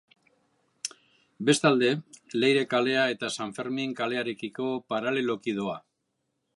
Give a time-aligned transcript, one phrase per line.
[1.49, 1.91] Bestalde,
[2.43, 5.81] Leire kalea eta San Fermin kalearekiko paraleloki doa.